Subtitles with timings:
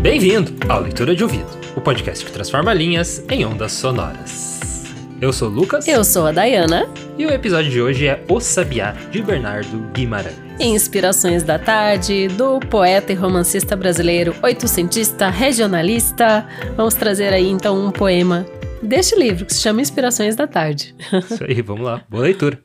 [0.00, 1.46] Bem-vindo ao Leitura de Ouvido,
[1.76, 4.84] o podcast que transforma linhas em ondas sonoras.
[5.20, 5.86] Eu sou o Lucas.
[5.86, 6.88] Eu sou a Dayana.
[7.18, 10.38] E o episódio de hoje é O Sabiá, de Bernardo Guimarães.
[10.58, 16.48] Inspirações da tarde, do poeta e romancista brasileiro, oitocentista, regionalista.
[16.76, 18.46] Vamos trazer aí então um poema
[18.82, 20.94] deste livro que se chama Inspirações da Tarde.
[21.30, 22.02] Isso aí, vamos lá.
[22.08, 22.58] Boa leitura.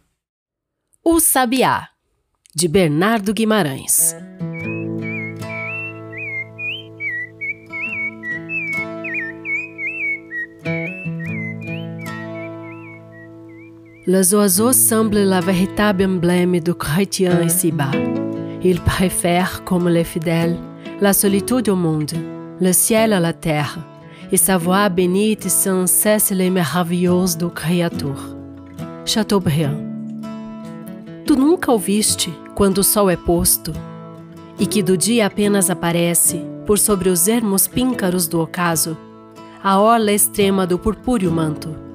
[1.04, 1.90] O Sabiá,
[2.54, 4.15] de Bernardo Guimarães.
[14.05, 17.91] Les oiseaux semblent la véritable emblème du chrétien ici-bas.
[18.63, 20.57] Ils préfèrent, comme les fidèles,
[20.99, 22.11] la solitude au monde,
[22.60, 23.79] le ciel à la terre,
[24.32, 28.36] et sa voix bénite sans cesse les maravilheuses do Criatur.
[29.05, 29.77] Chateaubriand.
[31.25, 33.73] Tu nunca ouviste, quando o sol é posto,
[34.59, 38.97] e que do dia apenas aparece, por sobre os ermos píncaros do ocaso,
[39.63, 41.91] a orla extrema do purpúreo manto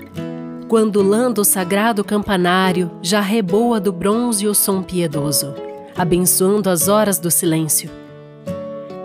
[0.69, 5.55] quando lando o sagrado campanário já reboa do bronze o som piedoso,
[5.97, 7.89] abençoando as horas do silêncio.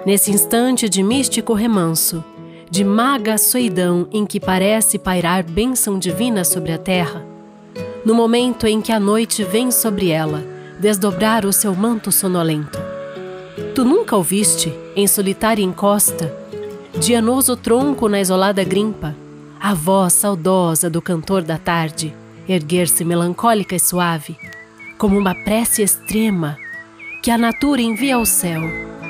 [0.05, 2.23] Nesse instante de místico remanso,
[2.69, 7.23] de maga soidão em que parece pairar bênção divina sobre a terra,
[8.03, 10.44] no momento em que a noite vem sobre ela
[10.81, 12.79] desdobrar o seu manto sonolento.
[13.75, 16.35] Tu nunca ouviste, em solitária encosta,
[16.99, 19.15] dianoso tronco na isolada grimpa,
[19.59, 22.13] a voz saudosa do cantor da tarde
[22.49, 24.35] erguer-se melancólica e suave,
[24.97, 26.57] como uma prece extrema
[27.21, 28.63] que a natura envia ao céu,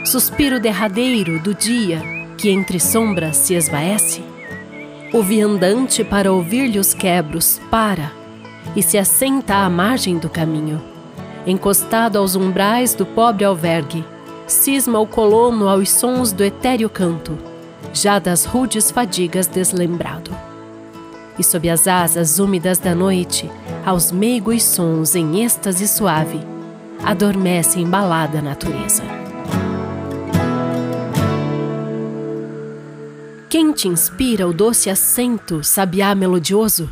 [0.05, 2.01] suspiro derradeiro do dia
[2.37, 4.21] que entre sombras se esvaece?
[5.13, 8.11] O viandante, para ouvir-lhe os quebros, para
[8.75, 10.90] e se assenta à margem do caminho.
[11.45, 14.05] Encostado aos umbrais do pobre albergue,
[14.47, 17.51] cisma o colono aos sons do etéreo canto
[17.93, 20.31] já das rudes fadigas deslembrado.
[21.37, 23.49] E sob as asas úmidas da noite,
[23.85, 26.39] aos meigos sons em êxtase suave,
[27.03, 29.03] adormece embalada a natureza.
[33.49, 36.89] Quem te inspira o doce acento, sabiá melodioso?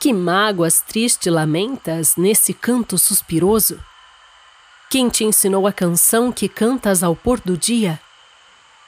[0.00, 3.78] Que mágoas triste lamentas nesse canto suspiroso?
[4.88, 8.00] Quem te ensinou a canção que cantas ao pôr do dia?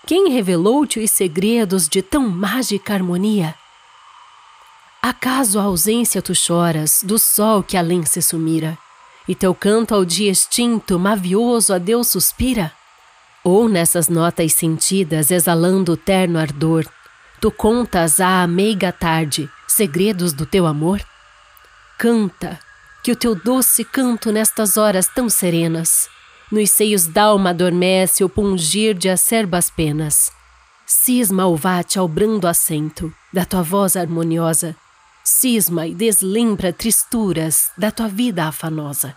[0.06, 3.54] Quem revelou-te os segredos de tão mágica harmonia?
[5.02, 8.78] Acaso a ausência tu choras do sol que além se sumira,
[9.28, 12.72] e teu canto ao dia extinto, mavioso a Deus suspira?
[13.44, 16.86] Ou nessas notas sentidas, exalando o terno ardor,
[17.38, 21.00] tu contas à meiga tarde segredos do teu amor?
[21.98, 22.58] Canta,
[23.02, 26.08] que o teu doce canto nestas horas tão serenas
[26.52, 30.30] nos seios d'alma adormece o pungir de acerbas penas.
[30.84, 34.76] Cisma o vate ao brando assento da tua voz harmoniosa.
[35.24, 39.16] Cisma e deslembra tristuras da tua vida afanosa.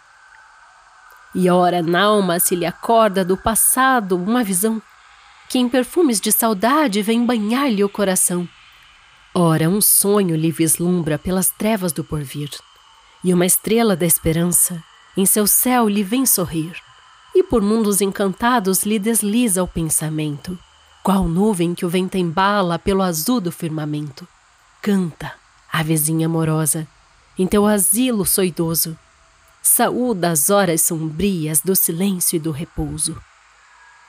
[1.36, 4.82] E ora n'alma se lhe acorda do passado uma visão
[5.50, 8.48] que em perfumes de saudade vem banhar-lhe o coração.
[9.38, 12.50] Ora, um sonho lhe vislumbra pelas trevas do porvir,
[13.22, 14.82] e uma estrela da esperança
[15.18, 16.74] em seu céu lhe vem sorrir
[17.36, 20.58] e por mundos encantados lhe desliza o pensamento,
[21.04, 24.26] qual nuvem que o vento embala pelo azul do firmamento.
[24.82, 25.34] Canta,
[25.70, 26.88] avezinha amorosa,
[27.38, 28.98] em teu asilo soidoso,
[29.62, 33.22] saúda as horas sombrias do silêncio e do repouso.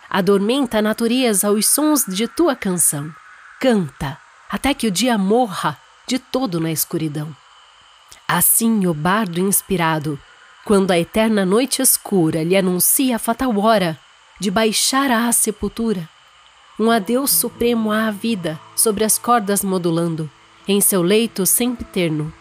[0.08, 3.12] Adormenta a natureza aos sons de tua canção.
[3.60, 4.16] Canta,
[4.50, 7.34] até que o dia morra de todo na escuridão.
[8.28, 10.18] Assim o bardo inspirado
[10.64, 13.98] quando a eterna noite escura lhe anuncia a fatal hora
[14.40, 16.08] de baixar à sepultura.
[16.78, 20.30] Um adeus supremo à vida, sobre as cordas modulando,
[20.68, 22.32] em seu leito sempre terno,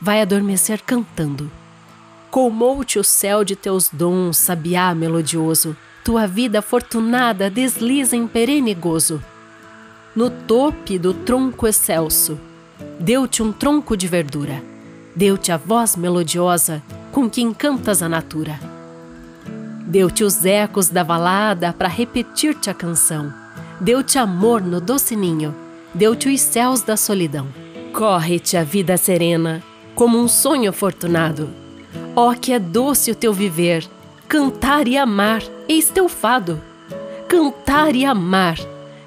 [0.00, 1.50] vai adormecer cantando.
[2.30, 9.22] Colmou-te o céu de teus dons, sabiá melodioso, tua vida afortunada desliza em perene gozo.
[10.16, 12.38] No tope do tronco excelso,
[12.98, 14.62] deu-te um tronco de verdura,
[15.14, 16.82] deu-te a voz melodiosa
[17.12, 18.58] com que encantas a natura.
[19.86, 23.32] Deu-te os ecos da balada para repetir-te a canção.
[23.80, 25.54] Deu-te amor no doce ninho,
[25.94, 27.46] deu-te os céus da solidão.
[27.92, 29.62] Corre-te a vida serena,
[29.94, 31.48] como um sonho afortunado.
[32.14, 33.88] Ó, oh, que é doce o teu viver,
[34.28, 36.60] cantar e amar, eis teu fado.
[37.26, 38.58] Cantar e amar,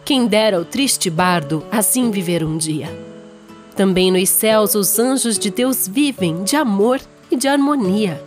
[0.04, 2.90] quem dera o triste bardo assim viver um dia.
[3.76, 7.00] Também nos céus os anjos de Deus vivem de amor
[7.30, 8.22] e de harmonia.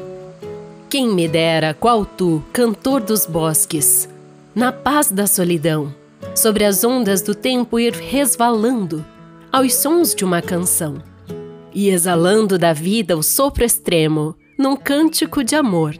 [0.88, 4.08] Quem me dera, qual tu, cantor dos bosques,
[4.54, 5.92] na paz da solidão,
[6.34, 9.04] sobre as ondas do tempo ir resvalando
[9.52, 11.02] aos sons de uma canção
[11.74, 15.94] e exalando da vida o sopro extremo num cântico de amor,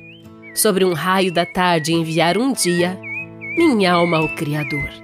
[0.55, 2.99] sobre um raio da tarde enviar um dia
[3.57, 5.04] minha alma ao Criador.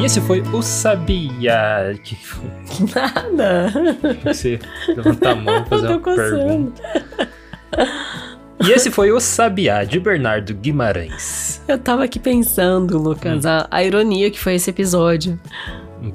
[0.00, 1.98] E esse foi o Sabia.
[2.02, 2.50] Que foi?
[2.94, 3.72] Nada.
[4.24, 4.58] Você
[4.88, 6.82] levantar a mão e fazer uma pergunta.
[8.62, 11.62] E esse foi o Sabiá, de Bernardo Guimarães.
[11.66, 15.40] Eu tava aqui pensando, Lucas, a, a ironia que foi esse episódio.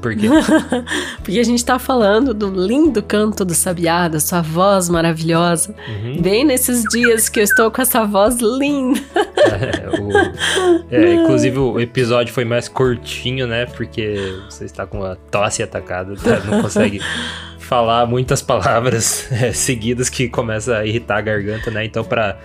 [0.02, 0.28] Por quê?
[1.24, 5.76] Porque a gente tá falando do lindo canto do sabiá, da sua voz maravilhosa.
[5.88, 6.22] Uhum.
[6.22, 9.00] Bem nesses dias que eu estou com essa voz linda.
[9.16, 13.66] É, o- é, inclusive o episódio foi mais curtinho, né?
[13.66, 16.40] Porque você está com a tosse atacada, tá?
[16.50, 17.00] não consegue
[17.60, 21.86] falar muitas palavras é, seguidas que começa a irritar a garganta, né?
[21.86, 22.38] Então, para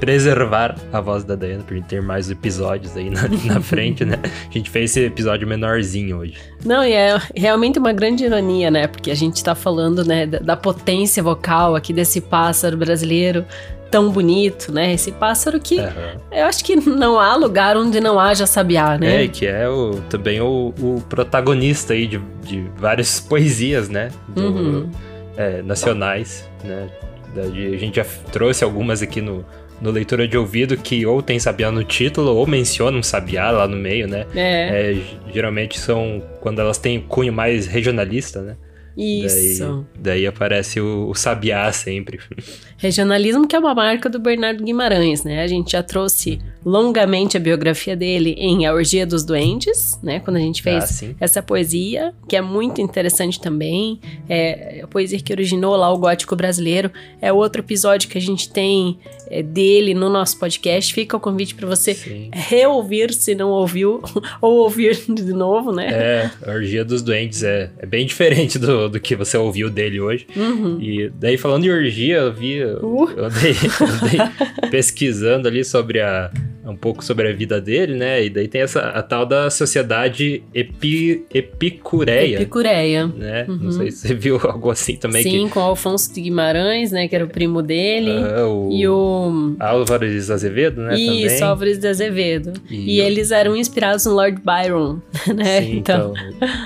[0.00, 3.22] preservar a voz da Dayana, pra gente ter mais episódios aí na,
[3.54, 4.16] na frente, né?
[4.48, 6.34] A gente fez esse episódio menorzinho hoje.
[6.64, 8.86] Não, e é realmente uma grande ironia, né?
[8.86, 13.44] Porque a gente tá falando, né, da, da potência vocal aqui desse pássaro brasileiro
[13.90, 14.92] tão bonito, né?
[14.92, 16.16] Esse pássaro que Aham.
[16.32, 19.24] eu acho que não há lugar onde não haja sabiá, né?
[19.24, 24.10] É, que é o, também o, o protagonista aí de, de várias poesias, né?
[24.28, 24.90] Do- Uhum.
[25.36, 26.88] é, nacionais, né?
[27.36, 29.44] Da- de- a gente já trouxe algumas aqui no,
[29.84, 33.68] no Leitura de Ouvido que ou tem sabiá no título ou menciona um sabiá lá
[33.68, 34.26] no meio, né?
[34.34, 38.56] É, É, geralmente são quando elas têm cunho mais regionalista, né?
[38.96, 39.86] isso.
[39.92, 42.18] Daí, daí aparece o, o sabiá sempre.
[42.78, 45.42] Regionalismo que é uma marca do Bernardo Guimarães, né?
[45.42, 50.20] A gente já trouxe longamente a biografia dele em A Orgia dos Doentes, né?
[50.20, 51.14] Quando a gente Ah, fez sim.
[51.20, 54.00] essa poesia, que é muito interessante também.
[54.28, 56.90] É a poesia que originou lá o gótico brasileiro.
[57.20, 60.92] É outro episódio que a gente tem é, dele no nosso podcast.
[60.94, 62.30] Fica o convite para você Sim.
[62.32, 64.02] reouvir se não ouviu,
[64.40, 65.88] ou ouvir de novo, né?
[65.90, 70.00] É, a Orgia dos Doentes é, é bem diferente do, do que você ouviu dele
[70.00, 70.26] hoje.
[70.34, 70.80] Uhum.
[70.80, 72.54] E daí, falando de orgia, eu vi.
[72.56, 73.10] Eu, Uh.
[73.16, 76.30] eu andei, eu andei pesquisando ali sobre a.
[76.66, 78.24] Um pouco sobre a vida dele, né?
[78.24, 83.06] E daí tem essa a tal da sociedade epi, epicureia, Epicureia.
[83.06, 83.44] né?
[83.48, 83.56] Uhum.
[83.62, 85.22] Não sei se você viu algo assim também.
[85.22, 87.06] Sim, que, com o Alfonso de Guimarães, né?
[87.08, 88.10] Que era o primo dele.
[88.12, 89.56] Ah, o, E o.
[89.60, 90.94] Álvares Azevedo, né?
[90.98, 91.42] Isso, também.
[91.42, 92.52] Álvares de Azevedo.
[92.70, 95.00] E- E, eles eram inspirados no Lord Byron,
[95.34, 95.60] né?
[95.62, 96.14] Sim, então,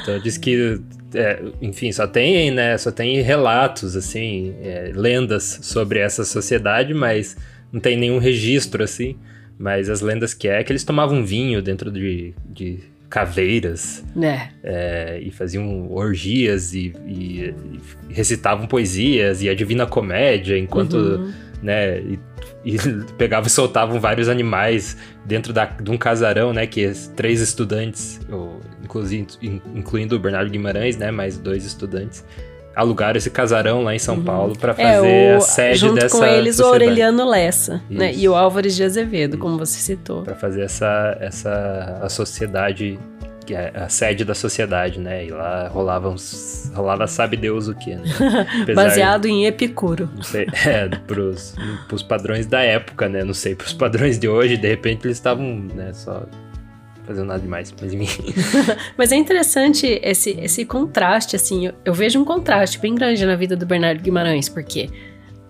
[0.02, 0.80] então diz que,
[1.14, 7.36] é, enfim, só tem, né, só tem relatos, assim, é, lendas sobre essa sociedade, mas
[7.72, 9.16] não tem nenhum registro, assim.
[9.58, 12.78] Mas as lendas que é que eles tomavam vinho dentro de, de
[13.10, 14.48] caveiras É.
[14.62, 17.54] é, e faziam orgias e, e-
[18.08, 21.32] e recitavam poesias e a Divina Comédia, enquanto Uhum.
[21.62, 21.98] né?
[22.00, 22.18] E,
[22.64, 22.76] e
[23.18, 26.66] pegavam e soltavam vários animais dentro da, de um casarão, né?
[26.66, 31.10] Que três estudantes, ou, inclusive, in- incluindo o Bernardo Guimarães, né?
[31.10, 32.24] Mais dois estudantes,
[32.78, 36.16] alugaram esse casarão lá em São Paulo para fazer é, o, a sede junto dessa
[36.16, 36.62] com eles sociedade.
[36.62, 38.12] o Aureliano Lessa, né?
[38.12, 38.20] Isso.
[38.20, 40.22] E o Álvares de Azevedo, como você citou.
[40.22, 42.96] Para fazer essa, essa a sociedade,
[43.50, 45.26] é a sede da sociedade, né?
[45.26, 48.04] E lá rolava, uns, rolava sabe Deus o que, né?
[48.76, 50.08] Baseado em Epicuro.
[50.14, 51.56] Não sei, é, pros,
[51.88, 53.24] pros padrões da época, né?
[53.24, 56.22] Não sei, pros padrões de hoje, de repente eles estavam, né, só
[57.08, 57.74] fazendo nada demais.
[57.80, 58.18] Mas.
[58.96, 63.34] Mas é interessante esse, esse contraste, assim, eu, eu vejo um contraste bem grande na
[63.34, 64.90] vida do Bernardo Guimarães, porque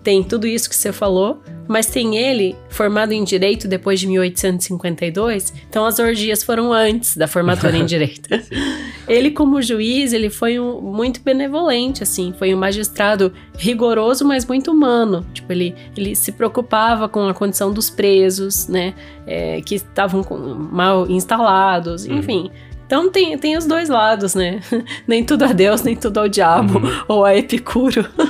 [0.03, 5.53] tem tudo isso que você falou, mas tem ele formado em Direito depois de 1852,
[5.69, 8.29] então as orgias foram antes da formatura em Direito.
[9.07, 14.71] ele, como juiz, ele foi um, muito benevolente, assim, foi um magistrado rigoroso, mas muito
[14.71, 15.25] humano.
[15.33, 18.93] Tipo, ele, ele se preocupava com a condição dos presos, né,
[19.27, 20.25] é, que estavam
[20.71, 22.17] mal instalados, Uhum.
[22.17, 22.51] enfim.
[22.85, 24.61] Então tem, tem os dois lados, né?
[25.07, 28.03] nem tudo a Deus, nem tudo ao diabo, ou a Epicuro.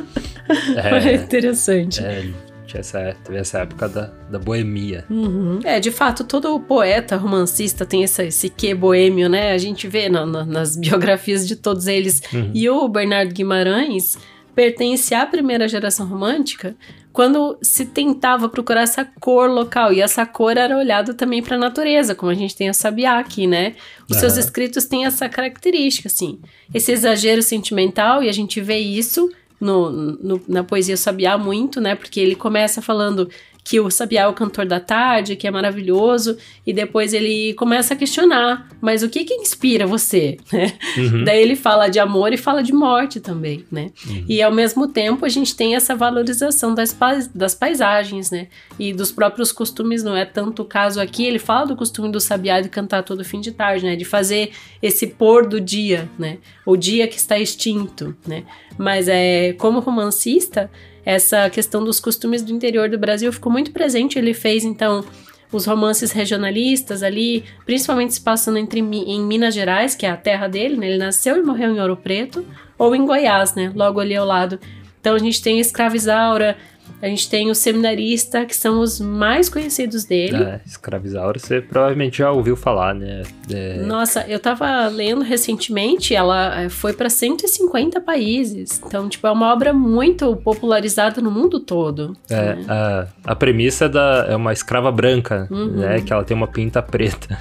[0.76, 2.04] É, É, interessante.
[2.04, 2.28] é,
[2.66, 5.06] tinha essa, teve essa época da, da boemia.
[5.10, 5.60] Uhum.
[5.64, 9.52] É, de fato, todo poeta, romancista tem essa, esse quê boêmio, né?
[9.54, 12.22] A gente vê na- na- nas biografias de todos eles.
[12.34, 12.52] Uhum.
[12.54, 14.18] E o Bernardo Guimarães
[14.54, 16.76] pertence à primeira geração romântica
[17.14, 19.92] quando se tentava procurar essa cor local.
[19.92, 23.18] E essa cor era olhada também para a natureza, como a gente tem a Sabiá
[23.20, 23.74] aqui, né?
[24.10, 24.42] Os seus Aham.
[24.42, 26.40] escritos têm essa característica, assim.
[26.74, 29.30] Esse exagero sentimental, e a gente vê isso
[29.60, 31.96] no, no- na poesia Sabiá muito, né?
[31.96, 33.30] Porque ele começa falando
[33.70, 36.36] que o Sabiá é o cantor da tarde, que é maravilhoso,
[36.66, 40.74] e depois ele começa a questionar, mas o que que inspira você, né?
[40.98, 41.24] Uhum.
[41.24, 43.92] Daí ele fala de amor e fala de morte também, né?
[44.08, 44.26] Uhum.
[44.28, 46.98] E ao mesmo tempo a gente tem essa valorização das,
[47.36, 48.48] das paisagens, né?
[48.80, 52.20] E dos próprios costumes, não é tanto o caso aqui, ele fala do costume do
[52.20, 53.96] Sabiá de cantar todo fim de tarde, né?
[53.96, 54.50] De fazer
[54.82, 56.40] esse pôr do dia, né?
[56.66, 58.46] O dia que está extinto, né?
[58.80, 60.72] Mas é como romancista,
[61.10, 64.20] essa questão dos costumes do interior do Brasil ficou muito presente.
[64.20, 65.04] Ele fez, então,
[65.52, 70.48] os romances regionalistas ali, principalmente se passando entre, em Minas Gerais, que é a terra
[70.48, 70.88] dele, né?
[70.88, 72.46] Ele nasceu e morreu em Ouro Preto,
[72.78, 73.72] ou em Goiás, né?
[73.76, 74.60] Logo ali ao lado.
[75.02, 76.56] Então a gente tem Escravizaura,
[77.02, 80.36] a gente tem o Seminarista, que são os mais conhecidos dele.
[80.36, 83.24] É, Escravizaura, você provavelmente já ouviu falar, né?
[83.50, 83.78] É...
[83.78, 88.82] Nossa, eu tava lendo recentemente, ela é, foi para 150 países.
[88.86, 92.18] Então, tipo, é uma obra muito popularizada no mundo todo.
[92.30, 92.66] É, né?
[92.68, 95.78] a, a premissa é, da, é uma escrava branca, uhum.
[95.78, 96.02] né?
[96.02, 97.38] Que ela tem uma pinta preta.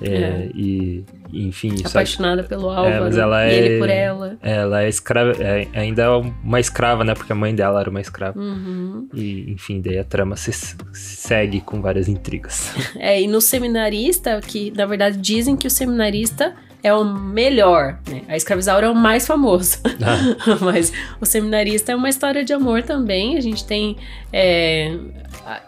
[0.00, 0.50] É, é.
[0.54, 1.74] E, enfim.
[1.84, 2.94] Apaixonada pelo Álvaro.
[2.94, 4.38] É, mas ela é, ele por ela.
[4.42, 7.14] Ela é escrava, é, ainda é uma escrava, né?
[7.14, 8.38] Porque a mãe dela era uma escrava.
[8.38, 9.08] Uhum.
[9.12, 12.72] E, enfim, daí a trama se, se, segue com várias intrigas.
[12.98, 16.54] É, e no seminarista, que na verdade dizem que o seminarista
[16.88, 18.22] é o melhor, né?
[18.28, 19.78] A escravizaura é o mais famoso.
[20.02, 20.56] Ah.
[20.60, 23.36] Mas o seminarista é uma história de amor também.
[23.36, 23.96] A gente tem
[24.32, 24.96] é,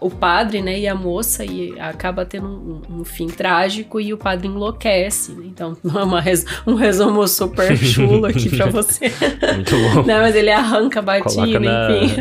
[0.00, 4.18] o padre, né, e a moça, e acaba tendo um, um fim trágico e o
[4.18, 5.32] padre enlouquece.
[5.32, 5.44] Né?
[5.46, 9.12] Então, não é uma res, um resumo super chulo aqui pra você.
[9.54, 10.02] Muito bom.
[10.02, 11.96] Não, mas ele arranca a batina, na...
[11.96, 12.16] enfim.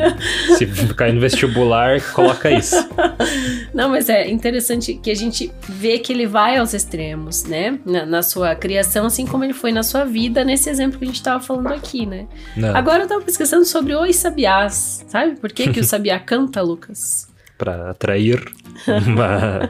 [0.57, 2.87] Se cair no vestibular, coloca isso.
[3.73, 7.77] Não, mas é interessante que a gente vê que ele vai aos extremos, né?
[7.85, 11.07] Na, na sua criação, assim como ele foi na sua vida, nesse exemplo que a
[11.07, 12.27] gente tava falando aqui, né?
[12.55, 12.75] Não.
[12.75, 15.35] Agora eu tava pesquisando sobre os sabiás, sabe?
[15.35, 17.29] Por que, que o sabiá canta, Lucas?
[17.59, 18.41] para atrair
[19.05, 19.69] uma,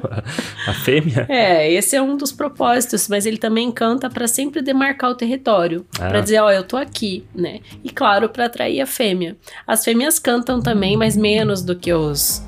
[0.67, 1.25] a fêmea?
[1.27, 5.83] É, esse é um dos propósitos, mas ele também canta para sempre demarcar o território,
[5.99, 6.07] ah.
[6.07, 7.59] para dizer, ó, oh, eu tô aqui, né?
[7.83, 9.35] E claro, para atrair a fêmea.
[9.65, 12.47] As fêmeas cantam também, mas menos do que os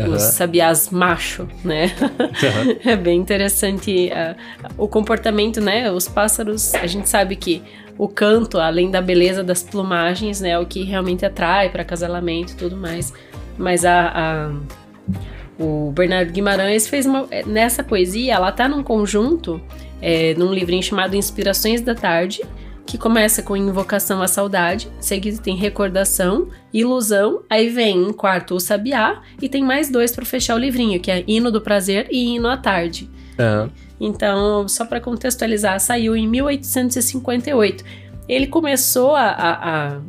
[0.00, 0.14] Uhum.
[0.14, 1.92] os sabiás macho, né?
[2.00, 2.76] Uhum.
[2.90, 5.90] é bem interessante uh, o comportamento, né?
[5.90, 7.62] Os pássaros, a gente sabe que
[7.96, 12.52] o canto, além da beleza das plumagens, né, é o que realmente atrai para acasalamento
[12.52, 13.12] e tudo mais.
[13.56, 17.26] Mas a, a, o Bernardo Guimarães fez uma.
[17.30, 19.60] É, nessa poesia, ela tá num conjunto,
[20.02, 22.42] é, num livrinho chamado Inspirações da Tarde,
[22.86, 28.60] que começa com invocação à saudade, seguido tem recordação, ilusão, aí vem em quarto o
[28.60, 32.34] sabiá, e tem mais dois para fechar o livrinho, que é hino do prazer e
[32.34, 33.08] hino à tarde.
[33.38, 33.70] Uhum.
[34.00, 37.84] Então, só para contextualizar, saiu em 1858.
[38.28, 39.52] Ele começou a, a,
[39.94, 40.00] a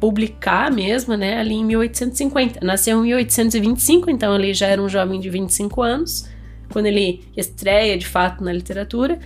[0.00, 2.64] publicar mesmo, né, ali em 1850.
[2.64, 6.28] Nasceu em 1825, então ele já era um jovem de 25 anos,
[6.70, 9.18] quando ele estreia de fato na literatura.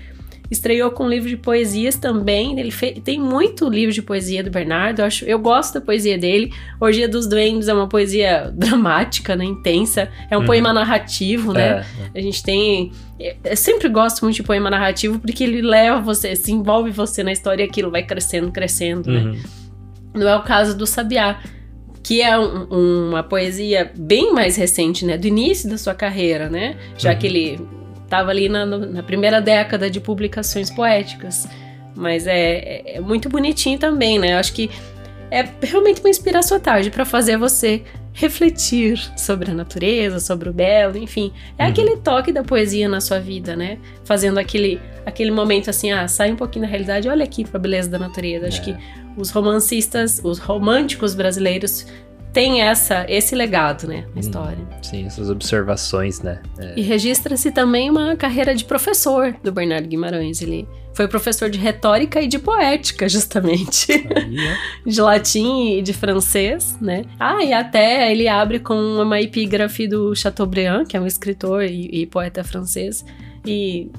[0.50, 2.58] Estreou com um livro de poesias também.
[2.58, 5.00] Ele tem muito livro de poesia do Bernardo.
[5.00, 6.52] Eu, acho, eu gosto da poesia dele.
[6.80, 9.44] Orgia dos Duendes é uma poesia dramática, né?
[9.44, 10.10] Intensa.
[10.28, 10.46] É um uhum.
[10.46, 11.62] poema narrativo, né?
[11.62, 12.18] É, é.
[12.18, 12.90] A gente tem.
[13.44, 17.30] Eu sempre gosto muito de poema narrativo porque ele leva você, se envolve você na
[17.30, 19.20] história e aquilo vai crescendo, crescendo, né?
[19.20, 19.32] uhum.
[19.32, 19.40] né?
[20.14, 21.40] Não é o caso do Sabiá,
[22.02, 25.16] que é um, uma poesia bem mais recente, né?
[25.16, 26.76] Do início da sua carreira, né?
[26.98, 27.18] Já uhum.
[27.18, 27.60] que ele
[28.10, 31.48] estava ali na, na, primeira década de publicações poéticas.
[31.94, 34.32] Mas é, é, é muito bonitinho também, né?
[34.32, 34.68] Eu acho que
[35.30, 40.52] é realmente uma inspiração à tarde para fazer você refletir sobre a natureza, sobre o
[40.52, 41.32] belo, enfim.
[41.56, 41.70] É uhum.
[41.70, 43.78] aquele toque da poesia na sua vida, né?
[44.04, 47.60] Fazendo aquele, aquele momento assim, ah, sai um pouquinho da realidade, olha aqui para a
[47.60, 48.48] beleza da natureza.
[48.48, 48.64] Acho é.
[48.64, 48.76] que
[49.16, 51.86] os romancistas, os românticos brasileiros
[52.32, 54.58] têm essa, esse legado, né, na hum, história.
[54.82, 56.40] Sim, essas observações, né?
[56.58, 56.74] É.
[56.76, 60.40] E registra-se também uma carreira de professor do Bernardo Guimarães.
[60.40, 63.92] Ele foi professor de retórica e de poética, justamente.
[63.92, 64.36] Aí,
[64.86, 67.04] de latim e de francês, né?
[67.18, 72.02] Ah, e até ele abre com uma epígrafe do Chateaubriand, que é um escritor e,
[72.02, 73.04] e poeta francês.
[73.46, 73.90] E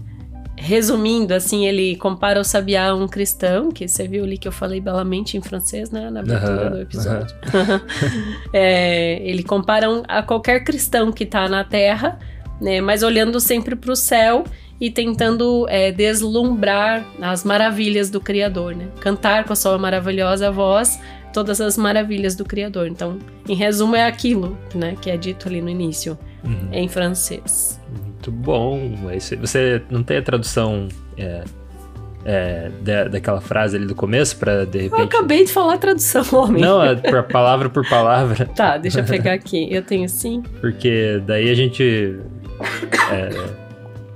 [0.61, 4.51] resumindo, assim, ele compara o Sabiá a um cristão, que você viu ali que eu
[4.51, 7.35] falei belamente em francês, né, na abertura do episódio.
[8.53, 12.19] é, ele compara um, a qualquer cristão que está na Terra,
[12.61, 14.43] né, mas olhando sempre para o céu
[14.79, 18.87] e tentando é, deslumbrar as maravilhas do Criador, né?
[18.99, 20.99] Cantar com a sua maravilhosa voz
[21.33, 22.87] todas as maravilhas do Criador.
[22.87, 26.69] Então, em resumo, é aquilo, né, que é dito ali no início, uhum.
[26.71, 27.79] em francês.
[28.21, 28.95] Muito bom.
[29.39, 30.87] Você não tem a tradução
[31.17, 31.43] é,
[32.23, 34.99] é, da, daquela frase ali do começo pra de repente.
[34.99, 36.61] Eu acabei de falar a tradução, homem.
[36.61, 38.45] Não, é palavra por palavra.
[38.45, 39.67] Tá, deixa eu pegar aqui.
[39.73, 40.43] Eu tenho sim.
[40.61, 42.19] Porque daí a gente.
[43.11, 43.49] é,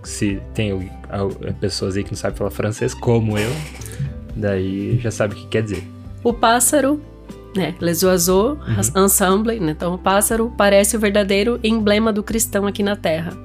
[0.03, 0.91] se tem
[1.59, 3.51] pessoas aí que não sabem falar francês, como eu,
[4.35, 5.83] daí já sabe o que quer dizer.
[6.23, 7.01] O pássaro,
[7.55, 7.73] né?
[7.81, 9.03] Les oiseaux, Uhum.
[9.05, 9.71] ensemble, né?
[9.71, 13.44] Então o pássaro parece o verdadeiro emblema do cristão aqui na Terra.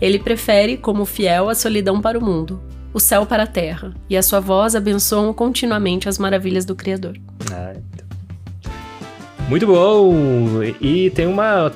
[0.00, 2.60] Ele prefere, como fiel, a solidão para o mundo,
[2.92, 7.16] o céu para a terra, e a sua voz abençoam continuamente as maravilhas do Criador.
[7.52, 8.06] Ah, então.
[9.48, 10.62] Muito bom!
[10.80, 11.72] E tem uma,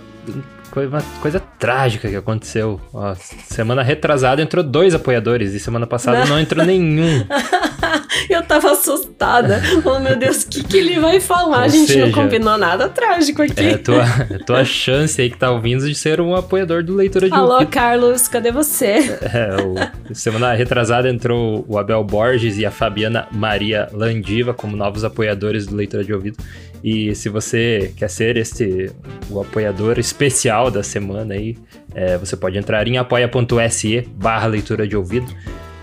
[0.75, 2.81] uma coisa trágica que aconteceu.
[2.93, 7.25] Ó, semana retrasada entrou dois apoiadores e semana passada não entrou nenhum.
[8.29, 9.61] Eu tava assustada.
[9.85, 11.59] Oh, meu Deus, o que, que ele vai falar?
[11.59, 13.61] Ou a gente não seja, combinou nada trágico aqui.
[13.61, 16.83] É a tua, é a tua chance aí que tá ouvindo de ser um apoiador
[16.83, 17.71] do Leitura de Alô, Ouvido.
[17.71, 19.19] Carlos, cadê você?
[19.21, 19.57] É,
[20.11, 25.67] o, semana retrasada entrou o Abel Borges e a Fabiana Maria Landiva como novos apoiadores
[25.67, 26.37] do Leitura de Ouvido.
[26.83, 28.91] E se você quer ser este
[29.29, 31.57] o apoiador especial da semana aí,
[31.95, 35.31] é, você pode entrar em apoia.se barra leitura de ouvido,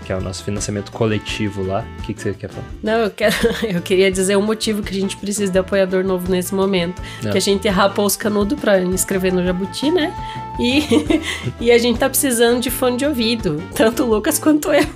[0.08, 1.84] que é o nosso financiamento coletivo lá.
[1.98, 2.66] O que, que você quer falar?
[2.82, 3.36] Não, eu quero.
[3.62, 7.02] Eu queria dizer o motivo que a gente precisa de apoiador novo nesse momento.
[7.22, 7.28] É.
[7.28, 10.14] Que a gente rapou os canudos pra inscrever no Jabuti, né?
[10.58, 11.20] E,
[11.60, 13.62] e a gente tá precisando de fone de ouvido.
[13.74, 14.86] Tanto o Lucas quanto eu.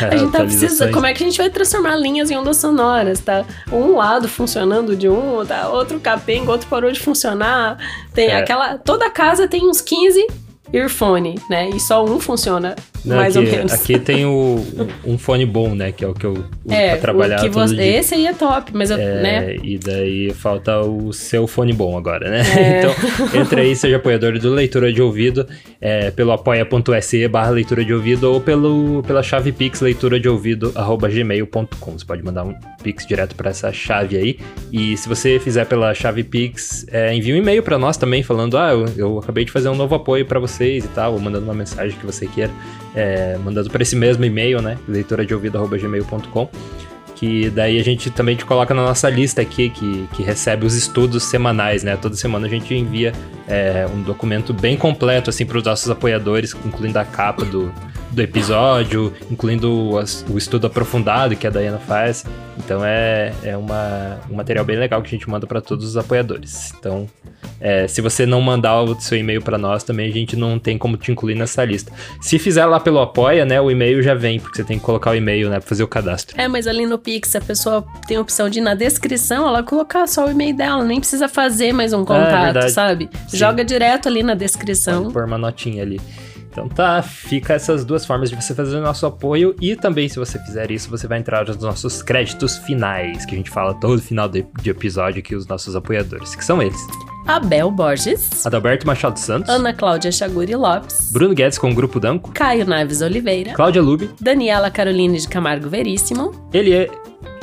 [0.00, 0.90] A gente tá precisando.
[0.90, 3.44] Como é que a gente vai transformar linhas em ondas sonoras, tá?
[3.70, 5.68] Um lado funcionando de um, tá?
[5.68, 7.78] Outro capenga, outro parou de funcionar.
[8.12, 8.38] Tem É.
[8.38, 8.76] aquela.
[8.76, 10.26] Toda casa tem uns 15
[10.72, 11.68] earphone, né?
[11.70, 13.72] E só um funciona, Não, mais aqui, ou menos.
[13.72, 14.64] Aqui tem o,
[15.04, 15.92] um fone bom, né?
[15.92, 17.98] Que é o que eu uso é, pra trabalhar o que todo você, dia.
[17.98, 19.56] esse aí é top, mas eu, É, né?
[19.62, 22.42] E daí falta o seu fone bom agora, né?
[22.56, 22.80] É.
[22.80, 25.46] Então, entra aí, seja apoiador do Leitura de Ouvido,
[25.80, 30.72] é, pelo apoia.se barra leitura de ouvido ou pelo, pela chave pix leitura de ouvido
[30.74, 31.98] arroba gmail.com.
[31.98, 34.38] Você pode mandar um pix direto para essa chave aí.
[34.72, 38.56] E se você fizer pela chave pix, é, envie um e-mail para nós também, falando:
[38.56, 41.44] Ah, eu, eu acabei de fazer um novo apoio para vocês e tal, ou mandando
[41.44, 42.52] uma mensagem que você queira,
[42.94, 44.78] é, mandando para esse mesmo e-mail, né?
[44.88, 46.48] leitura de ouvido arroba gmail.com
[47.20, 50.74] que daí a gente também te coloca na nossa lista aqui, que, que recebe os
[50.74, 51.94] estudos semanais, né?
[51.94, 53.12] Toda semana a gente envia
[53.46, 57.70] é, um documento bem completo, assim, para os nossos apoiadores, incluindo a capa do,
[58.10, 62.24] do episódio, incluindo o, as- o estudo aprofundado que a Dayana faz.
[62.58, 65.96] Então é, é uma, um material bem legal que a gente manda para todos os
[65.96, 66.72] apoiadores.
[66.78, 67.08] Então,
[67.60, 70.76] é, se você não mandar o seu e-mail para nós, também a gente não tem
[70.76, 71.92] como te incluir nessa lista.
[72.20, 75.10] Se fizer lá pelo Apoia, né, o e-mail já vem, porque você tem que colocar
[75.10, 76.38] o e-mail, né, para fazer o cadastro.
[76.40, 79.62] É, mas ali no Pix a pessoa tem a opção de ir na descrição ela
[79.62, 83.08] colocar só o e-mail dela, nem precisa fazer mais um contato, É sabe?
[83.28, 83.36] Sim.
[83.38, 85.02] Joga direto ali na descrição.
[85.04, 86.00] Pode pôr uma notinha ali.
[86.50, 90.18] Então tá, fica essas duas formas de você fazer o nosso apoio e também se
[90.18, 94.02] você fizer isso, você vai entrar nos nossos créditos finais, que a gente fala todo
[94.02, 96.80] final de, de episódio aqui, os nossos apoiadores, que são eles.
[97.26, 102.32] Abel Borges, Adalberto Machado Santos, Ana Cláudia Chaguri Lopes, Bruno Guedes com o Grupo Danco,
[102.32, 106.90] Caio Naves Oliveira, Cláudia Lube, Daniela Caroline de Camargo Veríssimo, ele é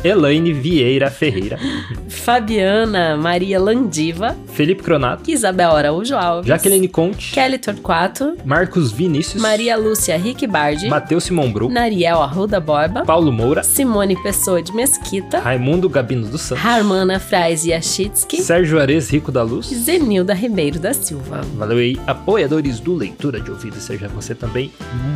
[0.03, 1.57] Elaine Vieira Ferreira,
[2.07, 9.75] Fabiana Maria Landiva, Felipe Cronato, Isabel Araújo Alves, Jaqueline Conte, Kelly Torquato, Marcos Vinícius, Maria
[9.77, 15.39] Lúcia Rick Bardi, Matheus Simão Bru, Nariel Arruda Borba, Paulo Moura, Simone Pessoa de Mesquita,
[15.39, 20.93] Raimundo Gabino dos Santos, Harmana Frais Yachitsky Sérgio Ares Rico da Luz, Zenilda Ribeiro da
[20.93, 21.41] Silva.
[21.55, 23.77] Valeu aí, apoiadores do Leitura de Ouvido.
[23.79, 24.71] Seja você também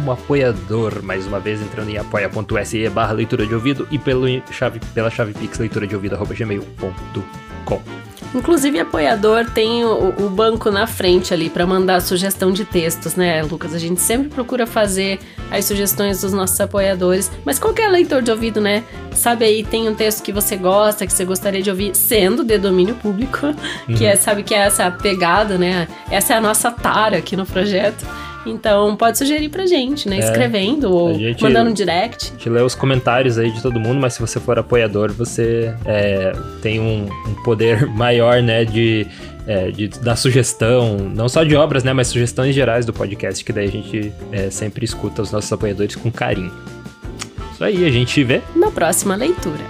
[0.06, 1.02] um apoiador.
[1.04, 4.28] Mais uma vez, entrando em apoia.se barra leitura de ouvido e pelo
[4.72, 7.82] chave, pela chave pix leitura de ouvido arroba gmail.com.
[8.34, 13.44] Inclusive, apoiador tem o, o banco na frente ali para mandar sugestão de textos, né,
[13.44, 13.74] Lucas?
[13.74, 15.20] A gente sempre procura fazer
[15.52, 18.86] as sugestões dos nossos apoiadores, mas qualquer leitor de ouvido, né?
[19.12, 22.58] Sabe aí, tem um texto que você gosta, que você gostaria de ouvir, sendo de
[22.58, 23.54] domínio público,
[23.98, 25.90] que é, sabe que é essa pegada, né?
[26.10, 28.06] Essa é a nossa tara aqui no projeto.
[28.46, 30.18] Então, pode sugerir pra gente, né?
[30.18, 32.30] É, Escrevendo ou gente- mandando um direct.
[32.30, 35.74] A gente lê os comentários aí de todo mundo, mas se você for apoiador, você
[35.86, 39.06] é, tem um, um poder maior, né, de,
[39.46, 43.54] é, de dar sugestão, não só de obras, né, mas sugestões gerais do podcast, que
[43.54, 46.52] daí a gente é, sempre escuta os nossos apoiadores com carinho.
[47.54, 49.62] Isso aí, a gente vê Na próxima leitura.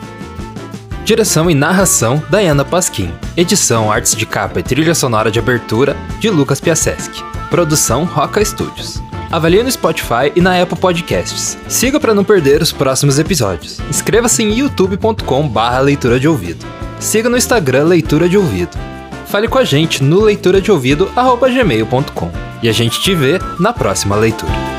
[1.03, 3.11] Direção e narração, Diana Pasquim.
[3.35, 7.30] Edição, artes de capa e trilha sonora de abertura, de Lucas Piaseschi.
[7.51, 9.03] Produção, Roca Studios.
[9.29, 11.57] Avalie no Spotify e na Apple Podcasts.
[11.67, 13.77] Siga para não perder os próximos episódios.
[13.89, 16.65] Inscreva-se em youtube.com barra leitura de ouvido.
[16.97, 18.77] Siga no Instagram Leitura de Ouvido.
[19.25, 22.31] Fale com a gente no leitura de ouvido gmail.com.
[22.63, 24.70] E a gente te vê na próxima leitura.